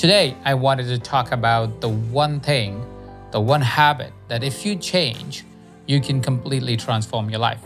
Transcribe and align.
Today, 0.00 0.34
I 0.46 0.54
wanted 0.54 0.86
to 0.86 0.98
talk 0.98 1.30
about 1.30 1.82
the 1.82 1.90
one 1.90 2.40
thing, 2.40 2.82
the 3.32 3.40
one 3.40 3.60
habit 3.60 4.14
that 4.28 4.42
if 4.42 4.64
you 4.64 4.74
change, 4.74 5.44
you 5.84 6.00
can 6.00 6.22
completely 6.22 6.78
transform 6.78 7.28
your 7.28 7.38
life. 7.38 7.60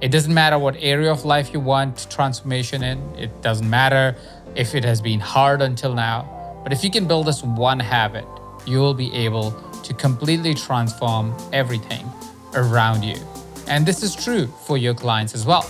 It 0.00 0.08
doesn't 0.08 0.34
matter 0.34 0.58
what 0.58 0.74
area 0.80 1.12
of 1.12 1.24
life 1.24 1.52
you 1.52 1.60
want 1.60 2.08
transformation 2.10 2.82
in, 2.82 2.98
it 3.16 3.40
doesn't 3.40 3.70
matter 3.70 4.16
if 4.56 4.74
it 4.74 4.82
has 4.82 5.00
been 5.00 5.20
hard 5.20 5.62
until 5.62 5.94
now, 5.94 6.60
but 6.64 6.72
if 6.72 6.82
you 6.82 6.90
can 6.90 7.06
build 7.06 7.28
this 7.28 7.44
one 7.44 7.78
habit, 7.78 8.26
you 8.66 8.80
will 8.80 8.92
be 8.92 9.14
able 9.14 9.52
to 9.84 9.94
completely 9.94 10.54
transform 10.54 11.32
everything 11.52 12.04
around 12.54 13.04
you. 13.04 13.14
And 13.68 13.86
this 13.86 14.02
is 14.02 14.16
true 14.16 14.48
for 14.66 14.76
your 14.76 14.94
clients 14.94 15.36
as 15.36 15.46
well. 15.46 15.62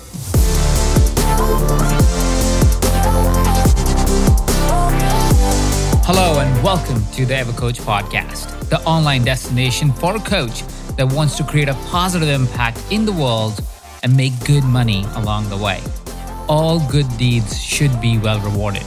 Hello, 6.09 6.39
and 6.39 6.63
welcome 6.63 7.05
to 7.15 7.27
the 7.27 7.35
EverCoach 7.35 7.81
podcast, 7.81 8.69
the 8.69 8.81
online 8.83 9.25
destination 9.25 9.91
for 9.91 10.15
a 10.15 10.21
coach 10.21 10.63
that 10.95 11.13
wants 11.13 11.37
to 11.37 11.43
create 11.43 11.69
a 11.69 11.75
positive 11.91 12.29
impact 12.29 12.81
in 12.93 13.05
the 13.05 13.11
world 13.11 13.61
and 14.05 14.17
make 14.17 14.33
good 14.45 14.63
money 14.63 15.05
along 15.17 15.49
the 15.49 15.57
way. 15.57 15.83
All 16.49 16.79
good 16.89 17.09
deeds 17.19 17.61
should 17.61 18.01
be 18.01 18.19
well 18.19 18.39
rewarded. 18.39 18.85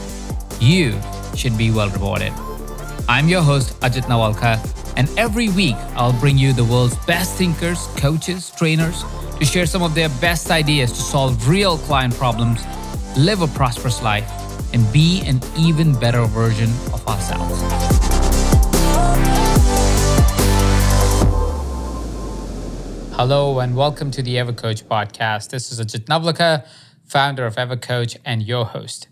You 0.62 0.98
should 1.36 1.58
be 1.58 1.72
well 1.72 1.90
rewarded. 1.90 2.32
I'm 3.10 3.28
your 3.28 3.42
host, 3.42 3.78
Ajit 3.82 4.04
Nawalkar, 4.04 4.58
and 4.96 5.10
every 5.20 5.50
week 5.50 5.76
I'll 5.96 6.18
bring 6.22 6.38
you 6.38 6.54
the 6.54 6.64
world's 6.64 6.96
best 7.06 7.36
thinkers, 7.36 7.86
coaches, 7.98 8.50
trainers 8.52 9.04
to 9.40 9.44
share 9.44 9.66
some 9.66 9.84
of 9.84 9.94
their 9.94 10.08
best 10.22 10.52
ideas 10.52 10.94
to 10.94 11.02
solve 11.02 11.50
real 11.50 11.80
client 11.80 12.14
problems, 12.14 12.62
live 13.18 13.42
a 13.42 13.48
prosperous 13.48 14.02
life, 14.02 14.39
and 14.74 14.92
be 14.94 15.22
an 15.22 15.42
even 15.58 15.98
better 16.00 16.26
version 16.26 16.70
of 16.94 17.08
ourselves. 17.08 17.62
Hello, 23.16 23.60
and 23.60 23.76
welcome 23.76 24.12
to 24.12 24.22
the 24.22 24.36
EverCoach 24.36 24.84
podcast. 24.84 25.50
This 25.50 25.72
is 25.72 25.80
Ajit 25.82 26.06
Nawalkar, 26.06 26.66
founder 27.04 27.46
of 27.46 27.56
EverCoach 27.56 28.18
and 28.24 28.42
your 28.44 28.66
host. 28.66 29.08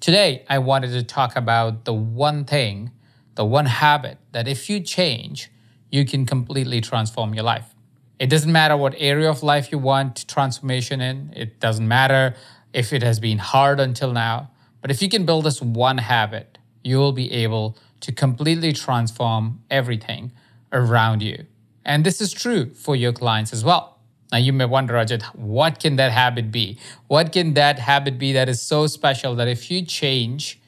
Today, 0.00 0.44
I 0.48 0.58
wanted 0.58 0.92
to 0.92 1.02
talk 1.02 1.36
about 1.36 1.84
the 1.84 1.92
one 1.92 2.44
thing, 2.44 2.92
the 3.34 3.44
one 3.44 3.66
habit 3.66 4.18
that 4.32 4.48
if 4.48 4.70
you 4.70 4.80
change, 4.80 5.50
you 5.90 6.04
can 6.04 6.24
completely 6.24 6.80
transform 6.80 7.34
your 7.34 7.44
life. 7.44 7.74
It 8.18 8.28
doesn't 8.30 8.52
matter 8.52 8.76
what 8.76 8.94
area 8.96 9.28
of 9.28 9.42
life 9.42 9.72
you 9.72 9.78
want 9.78 10.26
transformation 10.28 11.00
in, 11.00 11.32
it 11.36 11.60
doesn't 11.60 11.86
matter 11.86 12.36
if 12.72 12.92
it 12.92 13.02
has 13.02 13.20
been 13.20 13.38
hard 13.38 13.80
until 13.80 14.12
now. 14.12 14.50
But 14.84 14.90
if 14.90 15.00
you 15.00 15.08
can 15.08 15.24
build 15.24 15.46
this 15.46 15.62
one 15.62 15.96
habit, 15.96 16.58
you 16.82 16.98
will 16.98 17.12
be 17.12 17.32
able 17.32 17.78
to 18.00 18.12
completely 18.12 18.74
transform 18.74 19.62
everything 19.70 20.30
around 20.74 21.22
you. 21.22 21.46
And 21.86 22.04
this 22.04 22.20
is 22.20 22.34
true 22.34 22.74
for 22.74 22.94
your 22.94 23.14
clients 23.14 23.54
as 23.54 23.64
well. 23.64 23.98
Now, 24.30 24.36
you 24.36 24.52
may 24.52 24.66
wonder, 24.66 24.92
Ajit, 24.92 25.22
what 25.34 25.80
can 25.80 25.96
that 25.96 26.12
habit 26.12 26.52
be? 26.52 26.78
What 27.06 27.32
can 27.32 27.54
that 27.54 27.78
habit 27.78 28.18
be 28.18 28.34
that 28.34 28.50
is 28.50 28.60
so 28.60 28.86
special 28.86 29.34
that 29.36 29.48
if 29.48 29.70
you 29.70 29.86
change, 29.86 30.60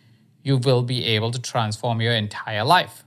you 0.43 0.57
will 0.57 0.83
be 0.83 1.05
able 1.05 1.31
to 1.33 1.39
transform 1.39 2.01
your 2.01 2.15
entire 2.15 2.65
life? 2.65 3.05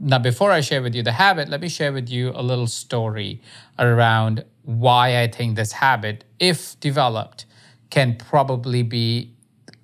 Now, 0.00 0.20
before 0.20 0.52
I 0.52 0.62
share 0.62 0.80
with 0.80 0.94
you 0.94 1.02
the 1.02 1.12
habit, 1.12 1.50
let 1.50 1.60
me 1.60 1.68
share 1.68 1.92
with 1.92 2.08
you 2.08 2.32
a 2.34 2.42
little 2.42 2.66
story 2.66 3.42
around 3.78 4.42
why 4.62 5.20
I 5.20 5.26
think 5.26 5.56
this 5.56 5.72
habit, 5.72 6.24
if 6.40 6.80
developed, 6.80 7.44
can 7.90 8.16
probably 8.16 8.82
be 8.82 9.35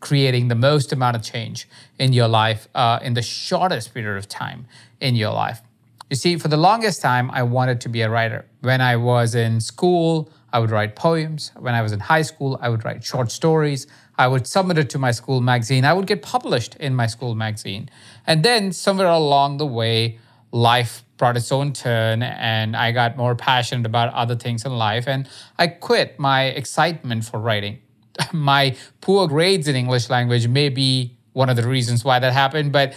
creating 0.02 0.48
the 0.48 0.54
most 0.54 0.92
amount 0.92 1.16
of 1.16 1.22
change 1.22 1.66
in 1.98 2.12
your 2.12 2.28
life 2.28 2.68
uh, 2.74 2.98
in 3.02 3.14
the 3.14 3.22
shortest 3.22 3.94
period 3.94 4.18
of 4.18 4.28
time 4.28 4.66
in 5.00 5.14
your 5.14 5.32
life. 5.32 5.62
You 6.10 6.16
see, 6.16 6.36
for 6.36 6.48
the 6.48 6.58
longest 6.58 7.00
time, 7.00 7.30
I 7.30 7.42
wanted 7.44 7.80
to 7.82 7.88
be 7.88 8.02
a 8.02 8.10
writer. 8.10 8.44
When 8.60 8.82
I 8.82 8.96
was 8.96 9.34
in 9.34 9.60
school, 9.60 10.28
I 10.52 10.58
would 10.58 10.70
write 10.70 10.94
poems. 10.94 11.52
When 11.58 11.74
I 11.74 11.80
was 11.80 11.92
in 11.92 12.00
high 12.00 12.20
school, 12.22 12.58
I 12.60 12.68
would 12.68 12.84
write 12.84 13.02
short 13.02 13.30
stories. 13.30 13.86
I 14.18 14.28
would 14.28 14.46
submit 14.46 14.76
it 14.76 14.90
to 14.90 14.98
my 14.98 15.12
school 15.12 15.40
magazine. 15.40 15.86
I 15.86 15.94
would 15.94 16.06
get 16.06 16.20
published 16.20 16.74
in 16.76 16.94
my 16.94 17.06
school 17.06 17.34
magazine. 17.34 17.88
And 18.26 18.42
then 18.42 18.72
somewhere 18.72 19.06
along 19.06 19.56
the 19.56 19.66
way, 19.66 20.18
life 20.50 21.02
brought 21.16 21.36
its 21.36 21.50
own 21.50 21.72
turn 21.72 22.22
and 22.22 22.76
I 22.76 22.92
got 22.92 23.16
more 23.16 23.34
passionate 23.34 23.86
about 23.86 24.12
other 24.12 24.36
things 24.36 24.66
in 24.66 24.72
life. 24.72 25.08
And 25.08 25.28
I 25.58 25.68
quit 25.68 26.18
my 26.18 26.46
excitement 26.46 27.24
for 27.24 27.38
writing. 27.40 27.78
my 28.32 28.76
poor 29.00 29.28
grades 29.28 29.68
in 29.68 29.76
English 29.76 30.10
language 30.10 30.48
may 30.48 30.68
be 30.68 31.16
one 31.32 31.48
of 31.48 31.56
the 31.56 31.66
reasons 31.66 32.04
why 32.04 32.18
that 32.18 32.32
happened, 32.32 32.72
but 32.72 32.94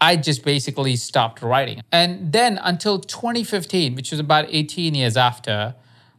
I 0.00 0.16
just 0.16 0.44
basically 0.44 0.96
stopped 0.96 1.40
writing. 1.42 1.80
And 1.90 2.32
then 2.32 2.58
until 2.62 2.98
2015, 2.98 3.94
which 3.94 4.10
was 4.10 4.20
about 4.20 4.46
18 4.48 4.94
years 4.94 5.16
after, 5.16 5.74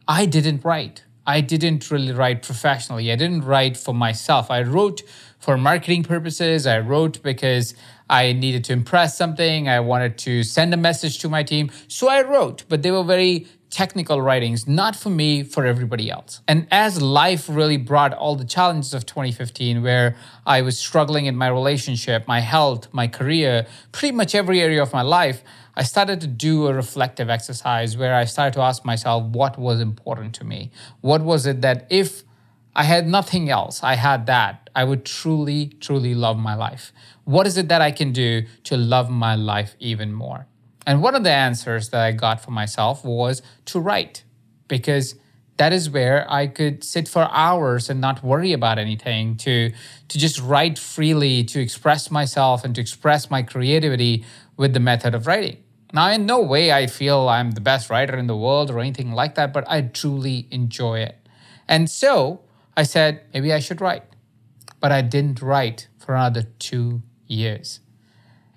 I 0.06 0.26
didn't 0.26 0.64
write. 0.64 1.04
I 1.26 1.42
didn't 1.42 1.90
really 1.90 2.12
write 2.12 2.42
professionally. 2.42 3.12
I 3.12 3.16
didn't 3.16 3.44
write 3.44 3.76
for 3.76 3.94
myself. 3.94 4.50
I 4.50 4.62
wrote 4.62 5.02
for 5.38 5.58
marketing 5.58 6.02
purposes. 6.02 6.66
I 6.66 6.78
wrote 6.80 7.22
because 7.22 7.74
I 8.08 8.32
needed 8.32 8.64
to 8.64 8.72
impress 8.72 9.18
something. 9.18 9.68
I 9.68 9.80
wanted 9.80 10.16
to 10.18 10.42
send 10.42 10.72
a 10.72 10.78
message 10.78 11.18
to 11.18 11.28
my 11.28 11.42
team. 11.42 11.70
So 11.86 12.08
I 12.08 12.22
wrote, 12.22 12.64
but 12.68 12.82
they 12.82 12.90
were 12.90 13.04
very 13.04 13.46
technical 13.70 14.20
writings, 14.22 14.66
not 14.66 14.96
for 14.96 15.10
me, 15.10 15.42
for 15.42 15.66
everybody 15.66 16.10
else. 16.10 16.40
And 16.48 16.66
as 16.70 17.02
life 17.02 17.48
really 17.48 17.76
brought 17.76 18.14
all 18.14 18.34
the 18.34 18.44
challenges 18.44 18.94
of 18.94 19.04
2015, 19.06 19.82
where 19.82 20.16
I 20.46 20.62
was 20.62 20.78
struggling 20.78 21.26
in 21.26 21.36
my 21.36 21.48
relationship, 21.48 22.26
my 22.26 22.40
health, 22.40 22.88
my 22.92 23.08
career, 23.08 23.66
pretty 23.92 24.14
much 24.14 24.34
every 24.34 24.60
area 24.60 24.82
of 24.82 24.92
my 24.92 25.02
life, 25.02 25.42
I 25.76 25.82
started 25.82 26.20
to 26.22 26.26
do 26.26 26.66
a 26.66 26.74
reflective 26.74 27.30
exercise 27.30 27.96
where 27.96 28.14
I 28.14 28.24
started 28.24 28.54
to 28.54 28.60
ask 28.60 28.84
myself 28.84 29.22
what 29.24 29.58
was 29.58 29.80
important 29.80 30.34
to 30.36 30.44
me. 30.44 30.72
What 31.02 31.22
was 31.22 31.46
it 31.46 31.60
that 31.60 31.86
if 31.90 32.24
I 32.74 32.84
had 32.84 33.06
nothing 33.06 33.50
else, 33.50 33.82
I 33.82 33.94
had 33.94 34.26
that, 34.26 34.70
I 34.74 34.84
would 34.84 35.04
truly, 35.04 35.66
truly 35.80 36.14
love 36.14 36.36
my 36.38 36.54
life? 36.54 36.92
What 37.24 37.46
is 37.46 37.56
it 37.58 37.68
that 37.68 37.82
I 37.82 37.90
can 37.90 38.12
do 38.12 38.42
to 38.64 38.76
love 38.76 39.10
my 39.10 39.34
life 39.34 39.76
even 39.78 40.12
more? 40.12 40.46
And 40.88 41.02
one 41.02 41.14
of 41.14 41.22
the 41.22 41.30
answers 41.30 41.90
that 41.90 42.00
I 42.00 42.12
got 42.12 42.40
for 42.40 42.50
myself 42.50 43.04
was 43.04 43.42
to 43.66 43.78
write, 43.78 44.24
because 44.68 45.16
that 45.58 45.70
is 45.70 45.90
where 45.90 46.24
I 46.32 46.46
could 46.46 46.82
sit 46.82 47.06
for 47.08 47.28
hours 47.30 47.90
and 47.90 48.00
not 48.00 48.24
worry 48.24 48.54
about 48.54 48.78
anything, 48.78 49.36
to, 49.36 49.70
to 50.08 50.18
just 50.18 50.40
write 50.40 50.78
freely, 50.78 51.44
to 51.44 51.60
express 51.60 52.10
myself 52.10 52.64
and 52.64 52.74
to 52.74 52.80
express 52.80 53.30
my 53.30 53.42
creativity 53.42 54.24
with 54.56 54.72
the 54.72 54.80
method 54.80 55.14
of 55.14 55.26
writing. 55.26 55.58
Now, 55.92 56.08
in 56.08 56.24
no 56.24 56.40
way 56.40 56.72
I 56.72 56.86
feel 56.86 57.28
I'm 57.28 57.50
the 57.50 57.60
best 57.60 57.90
writer 57.90 58.16
in 58.16 58.26
the 58.26 58.36
world 58.36 58.70
or 58.70 58.80
anything 58.80 59.12
like 59.12 59.34
that, 59.34 59.52
but 59.52 59.68
I 59.68 59.82
truly 59.82 60.48
enjoy 60.50 61.00
it. 61.00 61.18
And 61.68 61.90
so 61.90 62.40
I 62.78 62.84
said, 62.84 63.24
maybe 63.34 63.52
I 63.52 63.58
should 63.60 63.82
write. 63.82 64.04
But 64.80 64.92
I 64.92 65.02
didn't 65.02 65.42
write 65.42 65.88
for 65.98 66.14
another 66.14 66.44
two 66.58 67.02
years. 67.26 67.80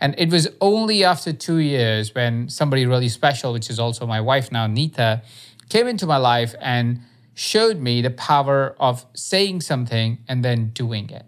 And 0.02 0.16
it 0.18 0.32
was 0.32 0.48
only 0.60 1.04
after 1.04 1.32
two 1.32 1.58
years 1.58 2.14
when 2.16 2.50
somebody 2.50 2.88
really 2.88 3.08
special, 3.08 3.54
which 3.54 3.70
is 3.70 3.80
also 3.80 4.08
my 4.08 4.20
wife 4.20 4.52
now, 4.52 4.66
Nita, 4.66 5.22
came 5.70 5.88
into 5.88 6.08
my 6.08 6.18
life 6.18 6.56
and 6.60 7.02
showed 7.36 7.80
me 7.80 8.02
the 8.02 8.10
power 8.10 8.76
of 8.80 9.06
saying 9.14 9.62
something 9.62 10.18
and 10.28 10.44
then 10.44 10.70
doing 10.70 11.12
it, 11.12 11.26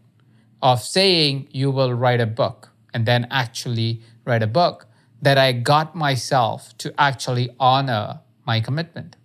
of 0.61 0.81
saying 0.81 1.47
you 1.51 1.69
will 1.69 1.93
write 1.93 2.19
a 2.19 2.25
book 2.25 2.71
and 2.95 3.05
then 3.05 3.27
actually 3.29 4.01
write 4.25 4.41
a 4.41 4.47
book, 4.47 4.87
that 5.21 5.37
I 5.37 5.51
got 5.53 5.95
myself 5.95 6.75
to 6.79 6.93
actually 6.97 7.49
honor 7.59 8.21
my 8.45 8.59
commitment. 8.59 9.15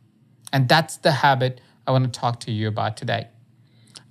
And 0.53 0.69
that's 0.69 0.99
the 0.99 1.11
habit 1.11 1.61
I 1.87 1.91
want 1.91 2.13
to 2.13 2.21
talk 2.21 2.39
to 2.41 2.53
you 2.53 2.69
about 2.69 2.97
today. 2.97 3.29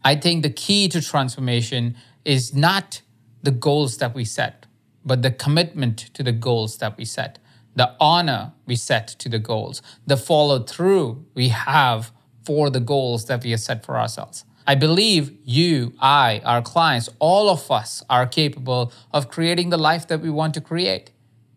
I 0.03 0.15
think 0.15 0.43
the 0.43 0.49
key 0.49 0.89
to 0.89 1.01
transformation 1.01 1.95
is 2.25 2.53
not 2.53 3.01
the 3.43 3.51
goals 3.51 3.97
that 3.97 4.13
we 4.15 4.25
set 4.25 4.66
but 5.07 5.21
the 5.21 5.31
commitment 5.31 5.97
to 6.13 6.21
the 6.21 6.33
goals 6.33 6.77
that 6.79 6.97
we 6.97 7.05
set, 7.05 7.39
the 7.75 7.95
honor 7.99 8.51
we 8.65 8.75
set 8.75 9.07
to 9.07 9.29
the 9.29 9.39
goals, 9.39 9.81
the 10.05 10.17
follow 10.17 10.59
through 10.59 11.25
we 11.33 11.47
have 11.49 12.11
for 12.43 12.69
the 12.69 12.81
goals 12.81 13.25
that 13.25 13.43
we 13.43 13.51
have 13.51 13.61
set 13.61 13.85
for 13.85 13.97
ourselves. 13.97 14.43
I 14.67 14.75
believe 14.75 15.31
you, 15.45 15.93
I, 15.99 16.41
our 16.43 16.61
clients, 16.61 17.09
all 17.19 17.49
of 17.49 17.71
us 17.71 18.03
are 18.09 18.27
capable 18.27 18.91
of 19.13 19.29
creating 19.29 19.69
the 19.69 19.77
life 19.77 20.07
that 20.09 20.19
we 20.19 20.29
want 20.29 20.53
to 20.55 20.61
create 20.61 21.11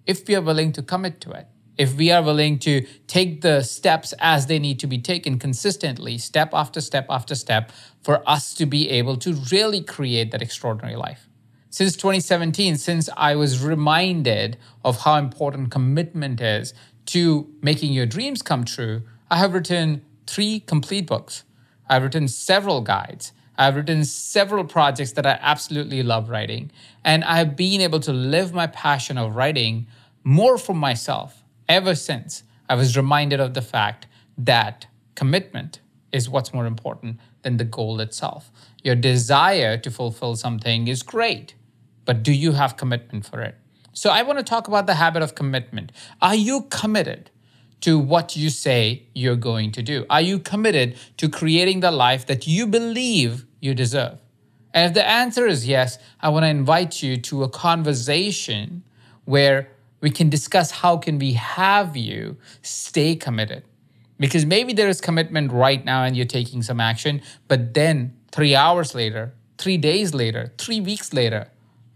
if 0.06 0.28
we 0.28 0.36
are 0.36 0.40
willing 0.40 0.70
to 0.72 0.82
commit 0.82 1.20
to 1.22 1.32
it. 1.32 1.48
If 1.76 1.94
we 1.94 2.12
are 2.12 2.22
willing 2.22 2.58
to 2.60 2.86
take 3.06 3.40
the 3.40 3.62
steps 3.62 4.12
as 4.18 4.46
they 4.46 4.58
need 4.58 4.78
to 4.80 4.86
be 4.86 4.98
taken 4.98 5.38
consistently, 5.38 6.18
step 6.18 6.50
after 6.52 6.80
step 6.80 7.06
after 7.08 7.34
step, 7.34 7.72
for 8.02 8.22
us 8.28 8.54
to 8.54 8.66
be 8.66 8.90
able 8.90 9.16
to 9.16 9.32
really 9.50 9.82
create 9.82 10.30
that 10.30 10.42
extraordinary 10.42 10.96
life 10.96 11.29
since 11.70 11.94
2017, 11.94 12.76
since 12.76 13.08
I 13.16 13.36
was 13.36 13.64
reminded 13.64 14.58
of 14.84 15.02
how 15.02 15.16
important 15.16 15.70
commitment 15.70 16.40
is 16.40 16.74
to 17.06 17.48
making 17.62 17.92
your 17.92 18.06
dreams 18.06 18.42
come 18.42 18.64
true, 18.64 19.02
I 19.30 19.38
have 19.38 19.54
written 19.54 20.02
three 20.26 20.60
complete 20.60 21.06
books. 21.06 21.44
I've 21.88 22.02
written 22.02 22.28
several 22.28 22.80
guides. 22.80 23.32
I've 23.56 23.76
written 23.76 24.04
several 24.04 24.64
projects 24.64 25.12
that 25.12 25.26
I 25.26 25.38
absolutely 25.40 26.02
love 26.02 26.28
writing. 26.28 26.72
And 27.04 27.22
I've 27.24 27.56
been 27.56 27.80
able 27.80 28.00
to 28.00 28.12
live 28.12 28.52
my 28.52 28.66
passion 28.66 29.16
of 29.16 29.36
writing 29.36 29.86
more 30.24 30.58
for 30.58 30.74
myself 30.74 31.44
ever 31.68 31.94
since 31.94 32.42
I 32.68 32.74
was 32.74 32.96
reminded 32.96 33.38
of 33.38 33.54
the 33.54 33.62
fact 33.62 34.06
that 34.38 34.86
commitment 35.14 35.80
is 36.12 36.28
what's 36.28 36.52
more 36.52 36.66
important 36.66 37.20
than 37.42 37.56
the 37.56 37.64
goal 37.64 38.00
itself. 38.00 38.50
Your 38.82 38.94
desire 38.94 39.76
to 39.78 39.90
fulfill 39.90 40.36
something 40.36 40.88
is 40.88 41.02
great, 41.02 41.54
but 42.04 42.22
do 42.22 42.32
you 42.32 42.52
have 42.52 42.76
commitment 42.76 43.26
for 43.26 43.40
it? 43.40 43.56
So 43.92 44.10
I 44.10 44.22
want 44.22 44.38
to 44.38 44.44
talk 44.44 44.68
about 44.68 44.86
the 44.86 44.94
habit 44.94 45.22
of 45.22 45.34
commitment. 45.34 45.92
Are 46.22 46.34
you 46.34 46.62
committed 46.70 47.30
to 47.80 47.98
what 47.98 48.36
you 48.36 48.50
say 48.50 49.04
you're 49.14 49.36
going 49.36 49.72
to 49.72 49.82
do? 49.82 50.06
Are 50.08 50.20
you 50.20 50.38
committed 50.38 50.96
to 51.16 51.28
creating 51.28 51.80
the 51.80 51.90
life 51.90 52.26
that 52.26 52.46
you 52.46 52.66
believe 52.66 53.46
you 53.60 53.74
deserve? 53.74 54.18
And 54.72 54.86
if 54.86 54.94
the 54.94 55.06
answer 55.06 55.46
is 55.46 55.66
yes, 55.66 55.98
I 56.20 56.28
want 56.28 56.44
to 56.44 56.48
invite 56.48 57.02
you 57.02 57.16
to 57.16 57.42
a 57.42 57.48
conversation 57.48 58.84
where 59.24 59.70
we 60.00 60.10
can 60.10 60.30
discuss 60.30 60.70
how 60.70 60.96
can 60.96 61.18
we 61.18 61.32
have 61.32 61.96
you 61.96 62.36
stay 62.62 63.16
committed. 63.16 63.64
Because 64.18 64.46
maybe 64.46 64.72
there 64.72 64.88
is 64.88 65.00
commitment 65.00 65.50
right 65.50 65.84
now 65.84 66.04
and 66.04 66.16
you're 66.16 66.26
taking 66.26 66.62
some 66.62 66.80
action, 66.80 67.22
but 67.48 67.74
then 67.74 68.14
3 68.32 68.54
hours 68.54 68.94
later, 68.94 69.34
3 69.58 69.76
days 69.78 70.14
later, 70.14 70.52
3 70.58 70.80
weeks 70.80 71.12
later, 71.12 71.48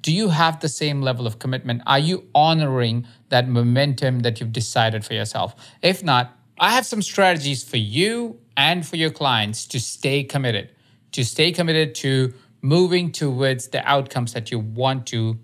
do 0.04 0.12
you 0.12 0.28
have 0.28 0.60
the 0.60 0.68
same 0.68 1.00
level 1.00 1.26
of 1.26 1.38
commitment? 1.38 1.80
Are 1.86 1.98
you 1.98 2.28
honoring 2.34 3.06
that 3.30 3.48
momentum 3.48 4.20
that 4.20 4.38
you've 4.38 4.52
decided 4.52 5.02
for 5.02 5.14
yourself? 5.14 5.54
If 5.80 6.04
not, 6.04 6.36
I 6.58 6.72
have 6.72 6.84
some 6.84 7.00
strategies 7.00 7.64
for 7.64 7.78
you 7.78 8.38
and 8.54 8.86
for 8.86 8.96
your 8.96 9.08
clients 9.08 9.66
to 9.68 9.80
stay 9.80 10.22
committed, 10.22 10.68
to 11.12 11.24
stay 11.24 11.52
committed 11.52 11.94
to 11.96 12.34
moving 12.60 13.12
towards 13.12 13.68
the 13.68 13.82
outcomes 13.88 14.34
that 14.34 14.50
you 14.50 14.58
want 14.58 15.06
to 15.06 15.38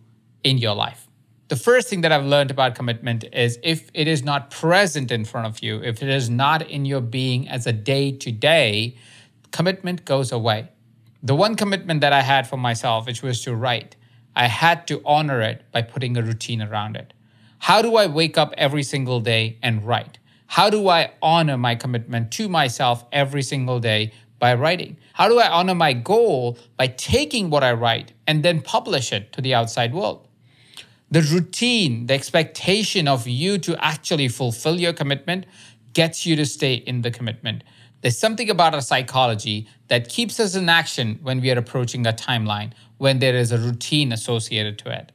in 0.45 0.59
your 0.59 0.75
life. 0.75 1.09
The 1.49 1.57
first 1.57 1.89
thing 1.89 2.03
that 2.03 2.13
I've 2.13 2.27
learned 2.27 2.51
about 2.51 2.75
commitment 2.75 3.25
is 3.33 3.59
if 3.63 3.91
it 3.95 4.09
is 4.09 4.23
not 4.23 4.51
present 4.51 5.11
in 5.11 5.25
front 5.25 5.47
of 5.47 5.63
you, 5.63 5.83
if 5.83 6.03
it 6.03 6.11
is 6.11 6.29
not 6.29 6.69
in 6.69 6.85
your 6.85 7.01
being 7.01 7.49
as 7.49 7.67
a 7.67 7.73
day 7.73 8.13
to 8.13 8.31
day, 8.31 8.99
commitment 9.53 10.05
goes 10.05 10.31
away. 10.31 10.69
The 11.23 11.35
one 11.35 11.57
commitment 11.57 12.03
that 12.03 12.13
I 12.13 12.21
had 12.21 12.47
for 12.47 12.59
myself, 12.59 13.07
which 13.07 13.23
was 13.23 13.41
to 13.45 13.55
write, 13.57 13.97
I 14.41 14.47
had 14.47 14.87
to 14.87 15.03
honor 15.05 15.43
it 15.43 15.71
by 15.71 15.83
putting 15.83 16.17
a 16.17 16.23
routine 16.23 16.63
around 16.63 16.97
it. 16.97 17.13
How 17.59 17.83
do 17.83 17.97
I 17.97 18.07
wake 18.07 18.39
up 18.39 18.55
every 18.57 18.83
single 18.83 19.21
day 19.21 19.59
and 19.63 19.87
write? 19.87 20.19
How 20.47 20.71
do 20.71 20.89
I 20.89 21.13
honor 21.21 21.59
my 21.59 21.75
commitment 21.75 22.33
to 22.33 22.49
myself 22.49 23.05
every 23.13 23.43
single 23.43 23.81
day 23.81 24.15
by 24.39 24.55
writing? 24.55 24.97
How 25.13 25.29
do 25.29 25.39
I 25.39 25.51
honor 25.51 25.75
my 25.75 25.93
goal 25.93 26.57
by 26.79 26.87
taking 26.87 27.51
what 27.51 27.63
I 27.63 27.75
write 27.75 28.15
and 28.27 28.43
then 28.43 28.63
publish 28.63 29.13
it 29.13 29.31
to 29.35 29.43
the 29.43 29.53
outside 29.53 29.93
world? 29.93 30.27
The 31.11 31.21
routine, 31.21 32.07
the 32.07 32.15
expectation 32.15 33.09
of 33.09 33.29
you 33.29 33.59
to 33.59 33.77
actually 33.85 34.29
fulfill 34.29 34.81
your 34.81 34.95
commitment 34.95 35.45
gets 35.93 36.25
you 36.25 36.35
to 36.37 36.47
stay 36.47 36.77
in 36.77 37.03
the 37.03 37.11
commitment. 37.11 37.63
There's 38.01 38.17
something 38.17 38.49
about 38.49 38.75
our 38.75 38.81
psychology 38.81 39.69
that 39.89 40.09
keeps 40.09 40.41
us 40.41 40.55
in 40.55 40.71
action 40.71 41.19
when 41.23 41.43
we 41.43 41.51
are 41.51 41.59
approaching 41.59 42.07
a 42.07 42.15
timeline, 42.15 42.73
when 43.01 43.19
there 43.19 43.35
is 43.35 43.51
a 43.51 43.57
routine 43.57 44.13
associated 44.13 44.79
to 44.79 44.95
it. 44.95 45.11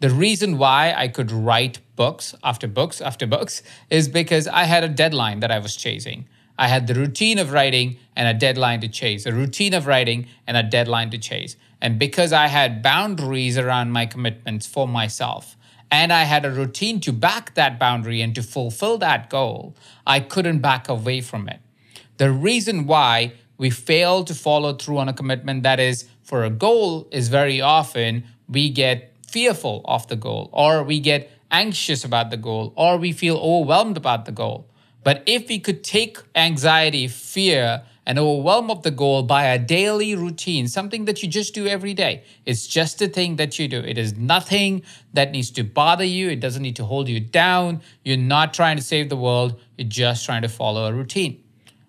The 0.00 0.10
reason 0.10 0.58
why 0.58 0.92
I 0.94 1.08
could 1.08 1.30
write 1.30 1.78
books 1.96 2.34
after 2.44 2.68
books 2.68 3.00
after 3.00 3.26
books 3.26 3.62
is 3.88 4.06
because 4.06 4.46
I 4.46 4.64
had 4.64 4.84
a 4.84 4.88
deadline 4.88 5.40
that 5.40 5.50
I 5.50 5.58
was 5.58 5.74
chasing. 5.74 6.28
I 6.58 6.68
had 6.68 6.86
the 6.86 6.94
routine 6.94 7.38
of 7.38 7.50
writing 7.50 7.96
and 8.14 8.28
a 8.28 8.38
deadline 8.38 8.82
to 8.82 8.88
chase, 8.88 9.24
a 9.24 9.32
routine 9.32 9.72
of 9.72 9.86
writing 9.86 10.26
and 10.46 10.58
a 10.58 10.62
deadline 10.62 11.08
to 11.08 11.16
chase. 11.18 11.56
And 11.80 11.98
because 11.98 12.34
I 12.34 12.48
had 12.48 12.82
boundaries 12.82 13.56
around 13.56 13.92
my 13.92 14.04
commitments 14.04 14.66
for 14.66 14.86
myself, 14.86 15.56
and 15.90 16.12
I 16.12 16.24
had 16.24 16.44
a 16.44 16.50
routine 16.50 17.00
to 17.00 17.12
back 17.14 17.54
that 17.54 17.78
boundary 17.78 18.20
and 18.20 18.34
to 18.34 18.42
fulfill 18.42 18.98
that 18.98 19.30
goal, 19.30 19.74
I 20.06 20.20
couldn't 20.20 20.58
back 20.58 20.86
away 20.86 21.22
from 21.22 21.48
it. 21.48 21.60
The 22.18 22.30
reason 22.30 22.86
why 22.86 23.32
we 23.56 23.70
fail 23.70 24.24
to 24.24 24.34
follow 24.34 24.74
through 24.74 24.98
on 24.98 25.08
a 25.08 25.12
commitment 25.14 25.62
that 25.62 25.80
is 25.80 26.08
for 26.32 26.44
a 26.44 26.48
goal 26.48 27.06
is 27.10 27.28
very 27.28 27.60
often 27.60 28.24
we 28.48 28.70
get 28.70 29.14
fearful 29.30 29.82
of 29.84 30.08
the 30.08 30.16
goal, 30.16 30.48
or 30.50 30.82
we 30.82 30.98
get 30.98 31.30
anxious 31.50 32.04
about 32.04 32.30
the 32.30 32.38
goal, 32.38 32.72
or 32.74 32.96
we 32.96 33.12
feel 33.12 33.36
overwhelmed 33.36 33.98
about 33.98 34.24
the 34.24 34.32
goal. 34.32 34.66
But 35.04 35.22
if 35.26 35.46
we 35.46 35.58
could 35.58 35.84
take 35.84 36.16
anxiety, 36.34 37.06
fear, 37.06 37.82
and 38.06 38.18
overwhelm 38.18 38.70
of 38.70 38.82
the 38.82 38.90
goal 38.90 39.24
by 39.24 39.44
a 39.44 39.58
daily 39.58 40.14
routine, 40.14 40.68
something 40.68 41.04
that 41.04 41.22
you 41.22 41.28
just 41.28 41.52
do 41.52 41.66
every 41.66 41.92
day. 41.92 42.24
It's 42.46 42.66
just 42.66 43.02
a 43.02 43.08
thing 43.08 43.36
that 43.36 43.58
you 43.58 43.68
do. 43.68 43.80
It 43.80 43.98
is 43.98 44.16
nothing 44.16 44.84
that 45.12 45.32
needs 45.32 45.50
to 45.50 45.62
bother 45.62 46.02
you. 46.02 46.30
It 46.30 46.40
doesn't 46.40 46.62
need 46.62 46.76
to 46.76 46.86
hold 46.86 47.10
you 47.10 47.20
down. 47.20 47.82
You're 48.06 48.16
not 48.16 48.54
trying 48.54 48.78
to 48.78 48.82
save 48.82 49.10
the 49.10 49.16
world. 49.16 49.60
You're 49.76 49.86
just 49.86 50.24
trying 50.24 50.42
to 50.42 50.48
follow 50.48 50.86
a 50.86 50.94
routine. 50.94 51.41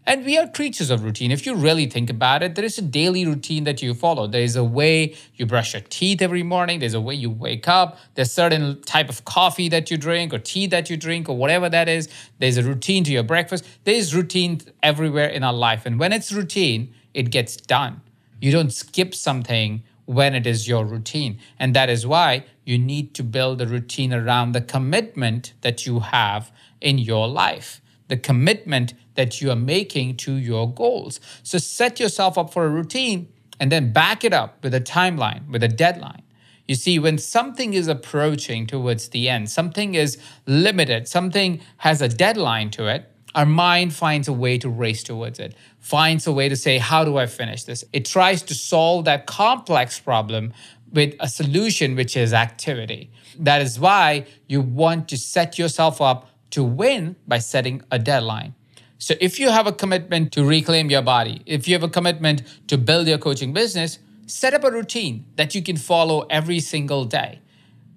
And 0.06 0.26
we 0.26 0.38
are 0.38 0.48
creatures 0.48 0.90
of 0.90 1.06
routine. 1.06 1.32
If 1.32 1.46
you 1.46 1.56
really 1.56 1.86
think 1.86 2.10
about 2.10 2.44
it, 2.44 2.56
there 2.56 2.66
is 2.66 2.78
a 2.78 2.82
daily 2.82 3.26
routine 3.26 3.64
that 3.64 3.82
you 3.82 3.94
follow. 3.94 4.28
There 4.28 4.42
is 4.42 4.58
a 4.58 4.64
way 4.64 5.16
you 5.36 5.46
brush 5.46 5.74
your 5.74 5.82
teeth 5.90 6.22
every 6.22 6.44
morning. 6.44 6.80
There's 6.80 6.94
a 6.94 7.00
way 7.00 7.16
you 7.16 7.30
wake 7.30 7.70
up. 7.70 7.98
There's 8.16 8.32
certain 8.32 8.82
type 8.82 9.08
of 9.08 9.24
coffee 9.24 9.70
that 9.70 9.90
you 9.90 9.96
drink 9.96 10.34
or 10.34 10.40
tea 10.40 10.68
that 10.68 10.90
you 10.90 10.98
drink 10.98 11.30
or 11.30 11.38
whatever 11.38 11.70
that 11.70 11.88
is. 11.88 12.10
There's 12.40 12.58
a 12.58 12.64
routine 12.64 13.06
to 13.06 13.12
your 13.14 13.24
breakfast. 13.24 13.66
There's 13.86 14.14
routine 14.14 14.60
everywhere 14.82 15.30
in 15.30 15.42
our 15.42 15.54
life. 15.54 15.86
And 15.86 15.98
when 15.98 16.12
it's 16.12 16.34
routine, 16.34 16.94
it 17.14 17.32
gets 17.32 17.56
done. 17.56 18.02
You 18.42 18.52
don't 18.52 18.74
skip 18.74 19.16
something 19.16 19.84
when 20.04 20.36
it 20.36 20.46
is 20.46 20.68
your 20.68 20.84
routine. 20.84 21.40
And 21.58 21.74
that 21.76 21.90
is 21.90 22.06
why 22.06 22.44
you 22.66 22.78
need 22.78 23.14
to 23.14 23.24
build 23.24 23.62
a 23.62 23.66
routine 23.66 24.14
around 24.14 24.52
the 24.52 24.60
commitment 24.60 25.54
that 25.62 25.86
you 25.86 26.02
have 26.02 26.52
in 26.82 26.98
your 26.98 27.30
life 27.30 27.80
the 28.14 28.18
commitment 28.18 28.94
that 29.16 29.42
you 29.42 29.50
are 29.50 29.56
making 29.56 30.16
to 30.16 30.34
your 30.36 30.72
goals. 30.72 31.20
So 31.42 31.58
set 31.58 32.00
yourself 32.00 32.38
up 32.38 32.54
for 32.54 32.64
a 32.64 32.70
routine 32.70 33.28
and 33.60 33.72
then 33.72 33.92
back 33.92 34.24
it 34.24 34.34
up 34.34 34.64
with 34.64 34.76
a 34.76 34.80
timeline, 34.80 35.50
with 35.50 35.64
a 35.64 35.68
deadline. 35.68 36.22
You 36.68 36.76
see, 36.76 37.00
when 37.00 37.18
something 37.18 37.74
is 37.74 37.88
approaching 37.88 38.68
towards 38.68 39.10
the 39.10 39.30
end, 39.30 39.50
something 39.50 39.96
is 39.96 40.20
limited, 40.46 41.08
something 41.08 41.60
has 41.78 42.04
a 42.04 42.08
deadline 42.08 42.70
to 42.72 42.86
it, 42.86 43.12
our 43.34 43.48
mind 43.48 43.96
finds 43.96 44.28
a 44.28 44.34
way 44.34 44.60
to 44.60 44.70
race 44.70 45.02
towards 45.02 45.40
it, 45.40 45.56
finds 45.80 46.28
a 46.28 46.32
way 46.32 46.48
to 46.50 46.56
say, 46.56 46.78
How 46.78 47.04
do 47.04 47.18
I 47.18 47.26
finish 47.26 47.64
this? 47.64 47.84
It 47.94 48.06
tries 48.06 48.44
to 48.44 48.54
solve 48.54 49.06
that 49.06 49.26
complex 49.26 50.00
problem 50.00 50.54
with 50.92 51.16
a 51.20 51.28
solution, 51.28 51.96
which 51.96 52.16
is 52.16 52.32
activity. 52.32 53.10
That 53.40 53.64
is 53.64 53.80
why 53.80 54.28
you 54.48 54.62
want 54.62 55.10
to 55.10 55.18
set 55.18 55.58
yourself 55.58 56.00
up 56.00 56.30
to 56.54 56.64
win 56.64 57.16
by 57.28 57.40
setting 57.40 57.82
a 57.90 57.98
deadline. 57.98 58.54
So 59.00 59.16
if 59.20 59.40
you 59.40 59.50
have 59.50 59.66
a 59.66 59.72
commitment 59.72 60.32
to 60.34 60.46
reclaim 60.46 60.92
your 60.92 61.02
body, 61.02 61.42
if 61.48 61.68
you 61.68 61.74
have 61.74 61.84
a 61.84 61.90
commitment 61.90 62.44
to 62.68 62.78
build 62.78 63.08
your 63.08 63.18
coaching 63.18 63.54
business, 63.54 63.98
set 64.28 64.54
up 64.54 64.64
a 64.64 64.72
routine 64.72 65.26
that 65.36 65.56
you 65.56 65.64
can 65.64 65.78
follow 65.78 66.28
every 66.30 66.60
single 66.60 67.06
day. 67.06 67.42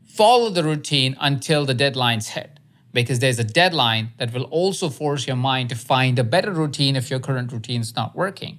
Follow 0.07 0.49
the 0.49 0.65
routine 0.65 1.17
until 1.21 1.67
the 1.67 1.75
deadline's 1.75 2.29
hit 2.29 2.59
because 2.95 3.19
there's 3.19 3.39
a 3.39 3.45
deadline 3.45 4.13
that 4.17 4.33
will 4.33 4.45
also 4.45 4.89
force 4.89 5.27
your 5.27 5.37
mind 5.37 5.69
to 5.69 5.77
find 5.77 6.19
a 6.19 6.25
better 6.25 6.51
routine 6.51 6.97
if 6.97 7.11
your 7.11 7.21
current 7.21 7.53
routine 7.53 7.83
is 7.83 7.95
not 7.95 8.17
working. 8.17 8.59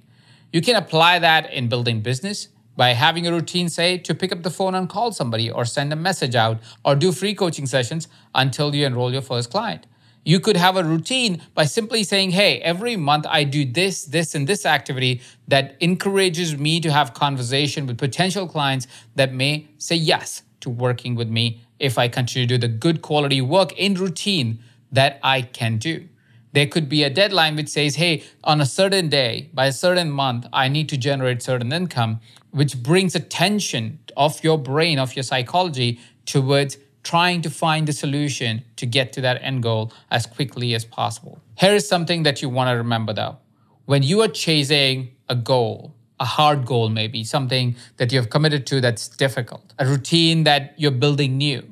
You 0.52 0.62
can 0.62 0.76
apply 0.76 1.18
that 1.18 1.52
in 1.52 1.68
building 1.68 2.02
business 2.02 2.48
by 2.78 2.90
having 2.92 3.26
a 3.26 3.32
routine, 3.32 3.68
say, 3.68 3.98
to 3.98 4.14
pick 4.14 4.30
up 4.30 4.44
the 4.44 4.50
phone 4.50 4.72
and 4.76 4.88
call 4.88 5.10
somebody 5.10 5.50
or 5.50 5.64
send 5.64 5.92
a 5.92 5.96
message 5.96 6.36
out 6.36 6.60
or 6.84 6.94
do 6.94 7.10
free 7.10 7.34
coaching 7.34 7.66
sessions 7.66 8.06
until 8.36 8.72
you 8.72 8.86
enroll 8.86 9.12
your 9.12 9.20
first 9.20 9.50
client. 9.50 9.84
You 10.24 10.38
could 10.38 10.56
have 10.56 10.76
a 10.76 10.84
routine 10.84 11.42
by 11.54 11.64
simply 11.64 12.04
saying, 12.04 12.30
hey, 12.30 12.60
every 12.60 12.94
month 12.94 13.26
I 13.28 13.42
do 13.42 13.64
this, 13.64 14.04
this, 14.04 14.32
and 14.36 14.46
this 14.46 14.64
activity 14.64 15.22
that 15.48 15.74
encourages 15.80 16.56
me 16.56 16.78
to 16.78 16.92
have 16.92 17.14
conversation 17.14 17.84
with 17.84 17.98
potential 17.98 18.46
clients 18.46 18.86
that 19.16 19.32
may 19.32 19.66
say 19.78 19.96
yes 19.96 20.44
to 20.60 20.70
working 20.70 21.16
with 21.16 21.28
me 21.28 21.60
if 21.80 21.98
I 21.98 22.06
continue 22.06 22.46
to 22.46 22.58
do 22.58 22.68
the 22.68 22.72
good 22.72 23.02
quality 23.02 23.40
work 23.40 23.72
in 23.72 23.94
routine 23.94 24.60
that 24.92 25.18
I 25.24 25.42
can 25.42 25.78
do. 25.78 26.08
There 26.52 26.66
could 26.66 26.88
be 26.88 27.04
a 27.04 27.10
deadline 27.10 27.56
which 27.56 27.68
says, 27.68 27.96
hey, 27.96 28.24
on 28.42 28.60
a 28.60 28.66
certain 28.66 29.08
day, 29.08 29.50
by 29.52 29.66
a 29.66 29.72
certain 29.72 30.10
month, 30.10 30.46
I 30.52 30.68
need 30.68 30.88
to 30.88 30.96
generate 30.96 31.42
certain 31.42 31.72
income, 31.72 32.20
which 32.50 32.82
brings 32.82 33.14
attention 33.14 33.98
of 34.16 34.42
your 34.42 34.58
brain, 34.58 34.98
of 34.98 35.14
your 35.14 35.22
psychology 35.22 36.00
towards 36.26 36.78
trying 37.02 37.40
to 37.42 37.50
find 37.50 37.86
the 37.86 37.92
solution 37.92 38.64
to 38.76 38.84
get 38.84 39.12
to 39.14 39.20
that 39.20 39.40
end 39.42 39.62
goal 39.62 39.92
as 40.10 40.26
quickly 40.26 40.74
as 40.74 40.84
possible. 40.84 41.40
Here 41.56 41.74
is 41.74 41.88
something 41.88 42.22
that 42.24 42.42
you 42.42 42.48
want 42.48 42.68
to 42.68 42.76
remember 42.76 43.12
though. 43.12 43.38
When 43.86 44.02
you 44.02 44.20
are 44.20 44.28
chasing 44.28 45.10
a 45.28 45.34
goal, 45.34 45.94
a 46.20 46.24
hard 46.24 46.66
goal 46.66 46.88
maybe, 46.88 47.24
something 47.24 47.76
that 47.96 48.12
you 48.12 48.18
have 48.18 48.28
committed 48.28 48.66
to 48.66 48.80
that's 48.80 49.08
difficult, 49.08 49.72
a 49.78 49.86
routine 49.86 50.44
that 50.44 50.74
you're 50.76 50.90
building 50.90 51.38
new, 51.38 51.62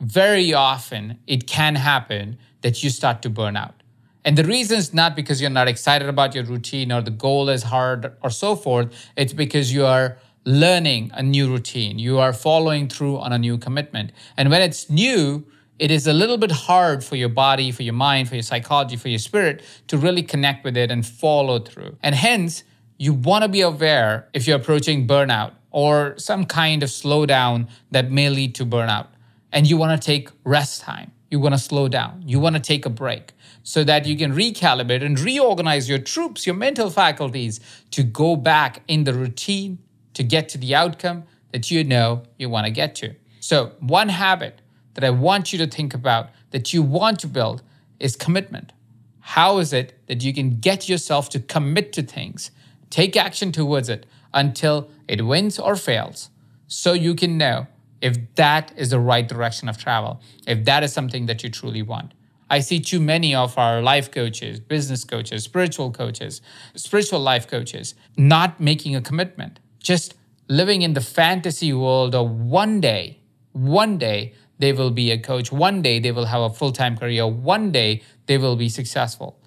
very 0.00 0.52
often 0.52 1.18
it 1.26 1.46
can 1.46 1.76
happen 1.76 2.38
that 2.62 2.82
you 2.82 2.90
start 2.90 3.22
to 3.22 3.30
burn 3.30 3.56
out 3.56 3.79
And 4.24 4.36
the 4.36 4.44
reason 4.44 4.78
is 4.78 4.92
not 4.92 5.16
because 5.16 5.40
you're 5.40 5.50
not 5.50 5.68
excited 5.68 6.08
about 6.08 6.34
your 6.34 6.44
routine 6.44 6.92
or 6.92 7.00
the 7.00 7.10
goal 7.10 7.48
is 7.48 7.64
hard 7.64 8.12
or 8.22 8.30
so 8.30 8.54
forth. 8.54 8.92
It's 9.16 9.32
because 9.32 9.72
you 9.72 9.86
are 9.86 10.18
learning 10.44 11.10
a 11.14 11.22
new 11.22 11.50
routine. 11.50 11.98
You 11.98 12.18
are 12.18 12.32
following 12.32 12.88
through 12.88 13.18
on 13.18 13.32
a 13.32 13.38
new 13.38 13.58
commitment. 13.58 14.12
And 14.36 14.50
when 14.50 14.62
it's 14.62 14.90
new, 14.90 15.46
it 15.78 15.90
is 15.90 16.06
a 16.06 16.12
little 16.12 16.36
bit 16.36 16.52
hard 16.52 17.02
for 17.02 17.16
your 17.16 17.30
body, 17.30 17.72
for 17.72 17.82
your 17.82 17.94
mind, 17.94 18.28
for 18.28 18.34
your 18.34 18.42
psychology, 18.42 18.96
for 18.96 19.08
your 19.08 19.18
spirit 19.18 19.62
to 19.88 19.96
really 19.96 20.22
connect 20.22 20.64
with 20.64 20.76
it 20.76 20.90
and 20.90 21.06
follow 21.06 21.58
through. 21.58 21.96
And 22.02 22.14
hence, 22.14 22.64
you 22.98 23.14
want 23.14 23.44
to 23.44 23.48
be 23.48 23.62
aware 23.62 24.28
if 24.34 24.46
you're 24.46 24.58
approaching 24.58 25.06
burnout 25.06 25.52
or 25.70 26.14
some 26.18 26.44
kind 26.44 26.82
of 26.82 26.90
slowdown 26.90 27.68
that 27.90 28.10
may 28.10 28.28
lead 28.28 28.54
to 28.56 28.66
burnout. 28.66 29.06
And 29.52 29.66
you 29.66 29.78
want 29.78 30.00
to 30.00 30.04
take 30.04 30.28
rest 30.44 30.82
time. 30.82 31.12
You 31.30 31.40
want 31.40 31.54
to 31.54 31.58
slow 31.58 31.88
down. 31.88 32.24
You 32.26 32.40
want 32.40 32.56
to 32.56 32.60
take 32.62 32.84
a 32.84 32.90
break 32.90 33.32
so 33.62 33.84
that 33.84 34.06
you 34.06 34.16
can 34.16 34.32
recalibrate 34.32 35.04
and 35.04 35.18
reorganize 35.18 35.88
your 35.88 35.98
troops, 35.98 36.46
your 36.46 36.56
mental 36.56 36.90
faculties 36.90 37.60
to 37.90 38.02
go 38.02 38.36
back 38.36 38.82
in 38.88 39.04
the 39.04 39.14
routine 39.14 39.78
to 40.14 40.22
get 40.22 40.48
to 40.50 40.58
the 40.58 40.74
outcome 40.74 41.24
that 41.52 41.70
you 41.70 41.84
know 41.84 42.22
you 42.38 42.48
want 42.48 42.66
to 42.66 42.70
get 42.70 42.94
to. 42.96 43.14
So, 43.40 43.72
one 43.80 44.08
habit 44.08 44.60
that 44.94 45.04
I 45.04 45.10
want 45.10 45.52
you 45.52 45.58
to 45.58 45.66
think 45.66 45.94
about 45.94 46.30
that 46.50 46.72
you 46.72 46.82
want 46.82 47.20
to 47.20 47.26
build 47.26 47.62
is 47.98 48.16
commitment. 48.16 48.72
How 49.20 49.58
is 49.58 49.72
it 49.72 49.94
that 50.06 50.22
you 50.22 50.34
can 50.34 50.58
get 50.58 50.88
yourself 50.88 51.28
to 51.30 51.40
commit 51.40 51.92
to 51.94 52.02
things, 52.02 52.50
take 52.88 53.16
action 53.16 53.52
towards 53.52 53.88
it 53.88 54.06
until 54.34 54.90
it 55.06 55.24
wins 55.24 55.58
or 55.58 55.76
fails, 55.76 56.30
so 56.66 56.92
you 56.92 57.14
can 57.14 57.36
know 57.38 57.66
if 58.00 58.16
that 58.36 58.72
is 58.76 58.90
the 58.90 59.00
right 59.00 59.28
direction 59.28 59.68
of 59.68 59.76
travel, 59.76 60.20
if 60.46 60.64
that 60.64 60.82
is 60.82 60.92
something 60.92 61.26
that 61.26 61.42
you 61.42 61.50
truly 61.50 61.82
want. 61.82 62.12
I 62.50 62.60
see 62.60 62.80
too 62.80 63.00
many 63.00 63.34
of 63.34 63.56
our 63.56 63.80
life 63.80 64.10
coaches, 64.10 64.60
business 64.60 65.04
coaches, 65.04 65.44
spiritual 65.44 65.92
coaches, 65.92 66.42
spiritual 66.74 67.20
life 67.20 67.46
coaches 67.48 67.94
not 68.16 68.60
making 68.60 68.96
a 68.96 69.00
commitment, 69.00 69.60
just 69.78 70.14
living 70.48 70.82
in 70.82 70.94
the 70.94 71.00
fantasy 71.00 71.72
world 71.72 72.14
of 72.14 72.28
one 72.28 72.80
day, 72.80 73.20
one 73.52 73.96
day 73.98 74.34
they 74.60 74.72
will 74.72 74.90
be 74.90 75.10
a 75.10 75.18
coach. 75.18 75.50
One 75.50 75.80
day 75.80 75.98
they 75.98 76.12
will 76.12 76.26
have 76.26 76.42
a 76.42 76.50
full 76.50 76.70
time 76.70 76.96
career. 76.96 77.26
One 77.26 77.72
day 77.72 78.02
they 78.26 78.36
will 78.38 78.56
be 78.56 78.68
successful. 78.68 79.40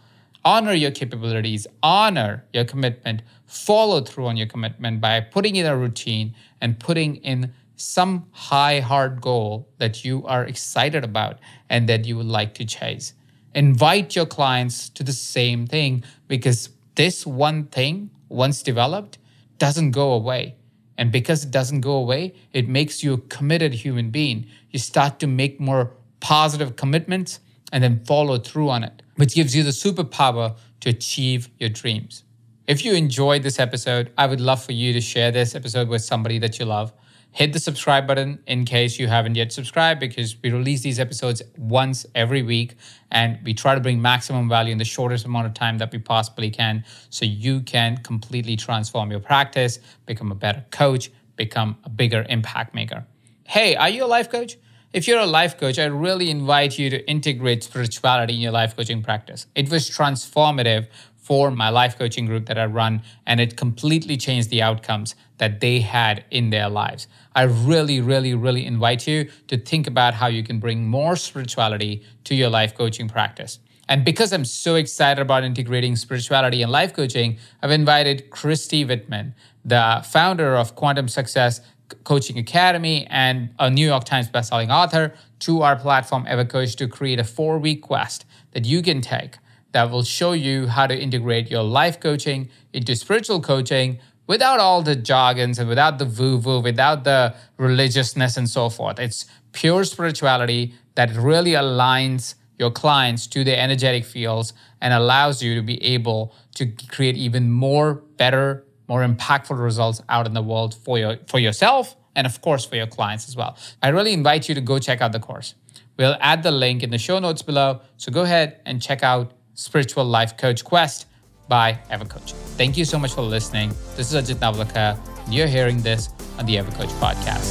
Honor 0.44 0.74
your 0.74 0.92
capabilities, 0.92 1.68
honor 1.82 2.44
your 2.52 2.66
commitment, 2.66 3.22
follow 3.46 4.02
through 4.02 4.26
on 4.26 4.36
your 4.36 4.48
commitment 4.48 5.00
by 5.00 5.22
putting 5.22 5.56
in 5.56 5.66
a 5.66 5.78
routine 5.78 6.36
and 6.60 6.80
putting 6.80 7.18
in 7.18 7.54
some 7.76 8.28
high, 8.32 8.80
hard 8.80 9.22
goal 9.22 9.70
that 9.78 10.06
you 10.06 10.26
are 10.26 10.46
excited 10.46 11.04
about 11.04 11.40
and 11.70 11.90
that 11.90 12.06
you 12.06 12.18
would 12.18 12.26
like 12.26 12.54
to 12.56 12.66
chase. 12.66 13.14
Invite 13.56 14.16
your 14.16 14.26
clients 14.26 14.90
to 14.90 15.04
the 15.04 15.14
same 15.14 15.68
thing 15.68 16.04
because 16.28 16.70
this 16.96 17.26
one 17.26 17.66
thing, 17.66 18.10
once 18.30 18.64
developed, 18.64 19.18
doesn't 19.58 19.92
go 19.92 20.14
away. 20.14 20.56
And 20.98 21.12
because 21.12 21.44
it 21.44 21.52
doesn't 21.52 21.82
go 21.82 21.94
away, 21.94 22.36
it 22.52 22.68
makes 22.68 23.04
you 23.04 23.14
a 23.14 23.18
committed 23.18 23.74
human 23.74 24.10
being. 24.12 24.46
You 24.70 24.80
start 24.80 25.20
to 25.20 25.28
make 25.28 25.60
more 25.60 25.92
positive 26.20 26.76
commitments 26.76 27.40
and 27.72 27.84
then 27.84 28.04
follow 28.06 28.38
through 28.38 28.70
on 28.70 28.84
it, 28.84 29.02
which 29.16 29.34
gives 29.34 29.56
you 29.56 29.64
the 29.64 29.72
superpower 29.72 30.56
to 30.82 30.90
achieve 30.90 31.50
your 31.60 31.70
dreams. 31.70 32.24
If 32.68 32.86
you 32.86 32.94
enjoyed 32.94 33.44
this 33.44 33.60
episode, 33.60 34.12
I 34.18 34.28
would 34.28 34.40
love 34.40 34.64
for 34.64 34.72
you 34.72 34.94
to 34.94 35.02
share 35.02 35.32
this 35.32 35.56
episode 35.56 35.90
with 35.90 36.04
somebody 36.04 36.40
that 36.40 36.60
you 36.60 36.66
love 36.66 36.94
hit 37.34 37.52
the 37.52 37.60
subscribe 37.60 38.06
button 38.06 38.42
in 38.46 38.64
case 38.64 39.00
you 39.00 39.08
haven't 39.08 39.34
yet 39.34 39.52
subscribed 39.52 40.00
because 40.00 40.38
we 40.44 40.52
release 40.52 40.82
these 40.82 41.00
episodes 41.00 41.42
once 41.58 42.06
every 42.14 42.44
week 42.44 42.76
and 43.10 43.40
we 43.44 43.56
try 43.56 43.74
to 43.74 43.82
bring 43.82 44.00
maximum 44.00 44.48
value 44.48 44.72
in 44.72 44.78
the 44.78 44.86
shortest 44.86 45.26
amount 45.26 45.48
of 45.48 45.54
time 45.56 45.80
that 45.80 45.92
we 45.92 45.98
possibly 45.98 46.52
can 46.52 46.86
so 47.10 47.26
you 47.26 47.60
can 47.62 47.98
completely 47.98 48.56
transform 48.56 49.10
your 49.10 49.20
practice, 49.20 49.80
become 50.06 50.32
a 50.32 50.36
better 50.36 50.64
coach, 50.70 51.10
become 51.36 51.76
a 51.84 51.90
bigger 51.90 52.24
impact 52.30 52.76
maker. 52.76 53.04
Hey, 53.46 53.76
are 53.76 53.90
you 53.90 54.06
a 54.06 54.12
life 54.18 54.30
coach? 54.30 54.58
If 54.94 55.08
you're 55.08 55.20
a 55.20 55.26
life 55.26 55.58
coach, 55.58 55.80
I 55.80 55.86
really 55.86 56.30
invite 56.30 56.78
you 56.78 56.92
to 56.92 57.04
integrate 57.10 57.64
spirituality 57.64 58.36
in 58.36 58.42
your 58.42 58.52
life 58.52 58.76
coaching 58.76 59.02
practice. 59.02 59.48
It 59.56 59.72
was 59.72 59.90
transformative 59.90 60.86
for 61.24 61.50
my 61.52 61.70
life 61.70 61.98
coaching 61.98 62.26
group 62.26 62.48
that 62.48 62.60
I 62.60 62.66
run, 62.66 63.02
and 63.26 63.40
it 63.40 63.56
completely 63.56 64.18
changed 64.18 64.50
the 64.50 64.62
outcomes 64.62 65.16
that 65.38 65.62
they 65.62 65.80
had 65.80 66.26
in 66.30 66.50
their 66.50 66.70
lives. 66.70 67.08
I 67.34 67.44
really, 67.44 68.02
really, 68.02 68.34
really 68.34 68.66
invite 68.66 69.08
you 69.08 69.30
to 69.48 69.58
think 69.58 69.88
about 69.88 70.14
how 70.16 70.28
you 70.28 70.44
can 70.44 70.60
bring 70.60 70.86
more 70.86 71.16
spirituality 71.16 72.04
to 72.26 72.36
your 72.36 72.50
life 72.50 72.76
coaching 72.76 73.08
practice. 73.08 73.60
And 73.88 74.04
because 74.04 74.34
I'm 74.34 74.44
so 74.44 74.76
excited 74.76 75.22
about 75.22 75.46
integrating 75.46 75.96
spirituality 75.96 76.62
and 76.62 76.72
life 76.72 76.94
coaching, 76.94 77.38
I've 77.62 77.72
invited 77.72 78.30
Christy 78.30 78.84
Whitman, 78.84 79.34
the 79.64 80.06
founder 80.06 80.58
of 80.58 80.76
Quantum 80.76 81.08
Success 81.08 81.62
Coaching 82.04 82.38
Academy 82.38 83.08
and 83.10 83.54
a 83.60 83.70
New 83.70 83.86
York 83.86 84.04
Times 84.04 84.28
bestselling 84.28 84.70
author, 84.70 85.14
to 85.40 85.62
our 85.62 85.78
platform 85.78 86.26
EverCoach 86.26 86.76
to 86.78 86.88
create 86.88 87.20
a 87.20 87.24
four 87.24 87.60
week 87.60 87.82
quest 87.82 88.26
that 88.52 88.66
you 88.66 88.82
can 88.82 89.00
take 89.00 89.38
that 89.74 89.92
will 89.92 90.04
show 90.04 90.32
you 90.32 90.68
how 90.68 90.88
to 90.88 90.98
integrate 90.98 91.52
your 91.52 91.64
life 91.64 92.00
coaching 92.00 92.50
into 92.72 92.96
spiritual 92.96 93.42
coaching 93.42 94.00
without 94.28 94.60
all 94.60 94.82
the 94.82 94.96
jargons 94.96 95.60
and 95.60 95.68
without 95.68 95.98
the 95.98 96.06
woo 96.06 96.38
woo, 96.38 96.60
without 96.62 97.04
the 97.04 97.36
religiousness 97.58 98.38
and 98.38 98.50
so 98.50 98.70
forth. 98.70 99.00
It's 99.00 99.26
pure 99.52 99.84
spirituality 99.84 100.74
that 100.96 101.14
really 101.16 101.52
aligns 101.52 102.36
your 102.58 102.72
clients 102.72 103.28
to 103.28 103.44
their 103.44 103.58
energetic 103.58 104.06
fields 104.06 104.54
and 104.80 104.94
allows 104.94 105.42
you 105.42 105.56
to 105.56 105.62
be 105.62 105.84
able 105.84 106.34
to 106.56 106.68
create 106.88 107.18
even 107.18 107.52
more 107.52 107.96
better, 108.18 108.66
more 108.88 109.06
impactful 109.06 109.62
results 109.62 110.02
out 110.08 110.28
in 110.28 110.34
the 110.34 110.42
world 110.42 110.76
for 110.76 110.98
your 110.98 111.18
for 111.28 111.40
yourself 111.40 111.96
and 112.16 112.28
of 112.28 112.42
course 112.42 112.64
for 112.64 112.76
your 112.76 112.88
clients 112.88 113.28
as 113.28 113.36
well. 113.36 113.58
I 113.82 113.90
really 113.90 114.14
invite 114.14 114.48
you 114.48 114.56
to 114.56 114.62
go 114.62 114.78
check 114.78 115.02
out 115.02 115.12
the 115.12 115.20
course. 115.20 115.56
We'll 115.98 116.18
add 116.20 116.44
the 116.44 116.52
link 116.52 116.84
in 116.84 116.90
the 116.90 116.98
show 116.98 117.20
notes 117.20 117.42
below. 117.42 117.82
So 117.98 118.12
go 118.12 118.22
ahead 118.22 118.60
and 118.66 118.82
check 118.82 119.04
out 119.04 119.34
Spiritual 119.56 120.06
Life 120.06 120.38
Coach 120.38 120.64
Quest 120.64 121.06
by 121.48 121.78
EverCoach. 121.92 122.32
Thank 122.58 122.78
you 122.78 122.86
so 122.86 122.98
much 122.98 123.14
for 123.14 123.22
listening. 123.22 123.70
This 123.96 124.12
is 124.12 124.16
Ajit 124.22 124.36
Nawalkar, 124.36 124.98
and 125.26 125.34
you're 125.34 125.48
hearing 125.48 125.82
this 125.82 126.10
on 126.40 126.46
the 126.46 126.56
EverCoach 126.56 126.92
podcast. 127.00 127.48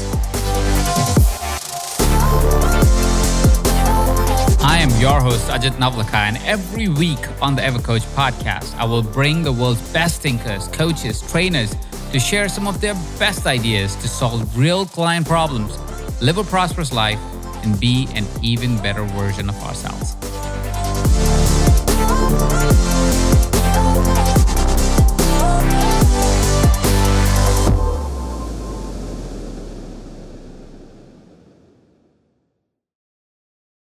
I 4.65 4.79
am 4.79 4.91
your 5.01 5.21
host, 5.21 5.49
Ajit 5.49 5.77
Nawalkar, 5.79 6.15
and 6.15 6.39
every 6.39 6.89
week 6.89 7.21
on 7.41 7.55
the 7.55 7.63
EverCoach 7.63 8.07
podcast, 8.15 8.75
I 8.77 8.85
will 8.85 9.03
bring 9.03 9.43
the 9.43 9.53
world's 9.53 9.83
best 9.93 10.23
thinkers, 10.23 10.69
coaches, 10.69 11.21
trainers 11.31 11.75
to 12.13 12.19
share 12.19 12.49
some 12.49 12.67
of 12.67 12.81
their 12.81 12.95
best 13.19 13.47
ideas 13.47 13.97
to 13.97 14.09
solve 14.09 14.57
real 14.57 14.87
client 14.87 15.27
problems, 15.27 15.79
live 16.21 16.39
a 16.39 16.45
prosperous 16.45 16.93
life, 16.93 17.21
and 17.65 17.79
be 17.79 18.09
an 18.15 18.27
even 18.43 18.77
better 18.79 19.05
version 19.05 19.49
of 19.49 19.57
ourselves. 19.63 20.12